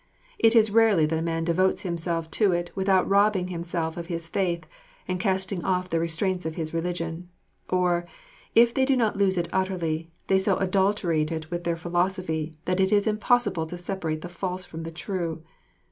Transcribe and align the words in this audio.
It 0.39 0.55
is 0.55 0.71
rarely 0.71 1.05
that 1.05 1.19
a 1.19 1.21
man 1.21 1.43
devotes 1.43 1.83
himself 1.83 2.31
to 2.31 2.53
it 2.53 2.71
with 2.73 2.89
out 2.89 3.07
robbing 3.07 3.49
himself 3.49 3.97
of 3.97 4.07
his 4.07 4.25
faith, 4.25 4.65
and 5.07 5.19
casting 5.19 5.63
off 5.63 5.89
the 5.89 5.99
restraints 5.99 6.43
of 6.43 6.55
his 6.55 6.73
religion; 6.73 7.29
or, 7.69 8.07
if 8.55 8.73
they 8.73 8.83
do 8.83 8.97
not 8.97 9.19
lose 9.19 9.37
it 9.37 9.47
utterly, 9.53 10.09
they 10.25 10.39
so 10.39 10.57
adulterate 10.57 11.31
it 11.31 11.51
with 11.51 11.65
their 11.65 11.77
philosophy 11.77 12.55
that 12.65 12.79
it 12.79 12.91
is 12.91 13.05
impossible 13.05 13.67
to 13.67 13.77
separate 13.77 14.21
the 14.21 14.27
false 14.27 14.65
from 14.65 14.81
the 14.81 14.91
true. 14.91 15.43